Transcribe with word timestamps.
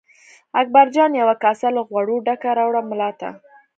اکبرجان 0.61 1.11
یوه 1.21 1.35
کاسه 1.43 1.67
له 1.75 1.81
غوړو 1.89 2.15
ډکه 2.25 2.49
راوړه 2.57 2.81
ملا 2.89 3.09
ته. 3.19 3.29